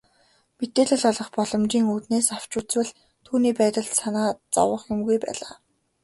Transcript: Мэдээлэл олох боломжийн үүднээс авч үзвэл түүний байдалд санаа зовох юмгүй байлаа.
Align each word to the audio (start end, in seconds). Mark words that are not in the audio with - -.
Мэдээлэл 0.57 1.03
олох 1.11 1.29
боломжийн 1.37 1.85
үүднээс 1.93 2.27
авч 2.35 2.51
үзвэл 2.59 2.91
түүний 3.25 3.53
байдалд 3.59 3.93
санаа 4.01 4.29
зовох 4.55 4.81
юмгүй 4.93 5.17
байлаа. 5.25 5.53